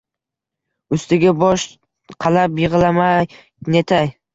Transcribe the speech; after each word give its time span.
Ustiga 0.97 1.35
tosh 1.45 1.67
qalab, 2.27 2.61
yig’lamay-netmay 2.67 4.15